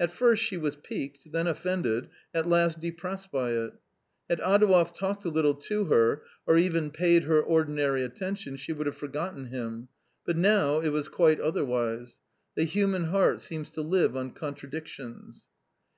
At 0.00 0.10
first 0.10 0.42
she 0.42 0.56
was 0.56 0.76
piqued, 0.76 1.30
then 1.30 1.46
offended, 1.46 2.08
at 2.32 2.48
last 2.48 2.80
depressed 2.80 3.30
by 3.30 3.50
it. 3.50 3.74
Had 4.26 4.40
Adouev 4.40 4.94
talked 4.94 5.26
a 5.26 5.28
little 5.28 5.52
to 5.52 5.84
her, 5.84 6.22
or 6.46 6.56
even 6.56 6.90
paid 6.90 7.24
her 7.24 7.42
ordinary 7.42 8.02
attention— 8.02 8.56
she 8.56 8.72
would 8.72 8.86
have 8.86 8.96
forgotten 8.96 9.48
him; 9.48 9.88
but 10.24 10.38
now 10.38 10.80
it 10.80 10.88
was 10.88 11.08
quite 11.08 11.38
otherwise. 11.38 12.18
The 12.54 12.64
human 12.64 13.04
heart 13.08 13.42
seems 13.42 13.70
to 13.72 13.82
live 13.82 14.16
on 14.16 14.30
contradictions. 14.30 15.44